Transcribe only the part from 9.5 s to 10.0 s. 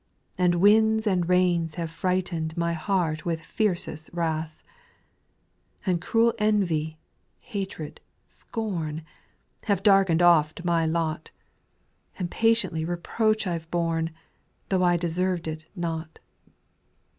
Have